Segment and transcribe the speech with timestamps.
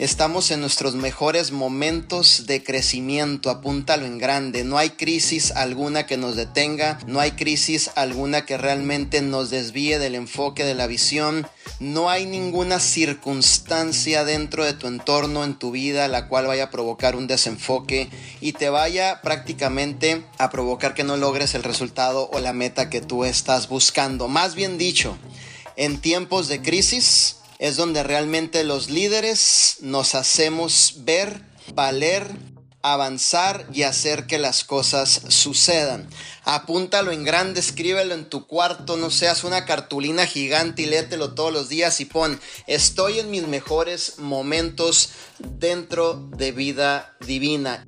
[0.00, 4.64] Estamos en nuestros mejores momentos de crecimiento, apúntalo en grande.
[4.64, 9.98] No hay crisis alguna que nos detenga, no hay crisis alguna que realmente nos desvíe
[9.98, 11.46] del enfoque de la visión.
[11.80, 16.70] No hay ninguna circunstancia dentro de tu entorno, en tu vida, la cual vaya a
[16.70, 18.08] provocar un desenfoque
[18.40, 23.02] y te vaya prácticamente a provocar que no logres el resultado o la meta que
[23.02, 24.28] tú estás buscando.
[24.28, 25.18] Más bien dicho,
[25.76, 31.42] en tiempos de crisis, es donde realmente los líderes nos hacemos ver,
[31.74, 32.26] valer,
[32.80, 36.08] avanzar y hacer que las cosas sucedan.
[36.44, 41.52] Apúntalo en grande, escríbelo en tu cuarto, no seas una cartulina gigante y léetelo todos
[41.52, 47.86] los días y pon, estoy en mis mejores momentos dentro de vida divina.